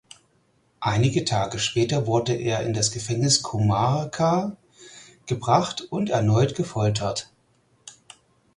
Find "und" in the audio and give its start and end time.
5.91-6.09